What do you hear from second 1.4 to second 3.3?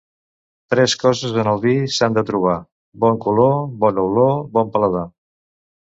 en el vi s'han de trobar: bon